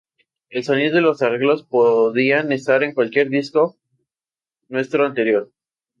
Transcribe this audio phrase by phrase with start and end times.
[0.49, 3.77] El sonido y los arreglos podían estar en cualquier disco
[4.67, 5.51] nuestro anterior.